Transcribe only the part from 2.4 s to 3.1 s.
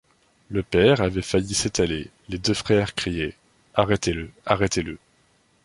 frères